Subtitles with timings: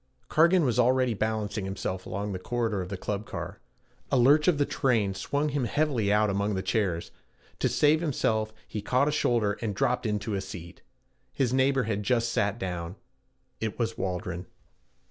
[0.29, 3.59] Cargan was already balancing himself along the corridor of the club car.
[4.11, 7.11] A lurch of the train swung him heavily out among the chairs;
[7.59, 10.81] to save himself he caught a shoulder and dropped into a seat.
[11.31, 12.95] His neighbor had but just sat down.
[13.59, 14.47] It was Waldron.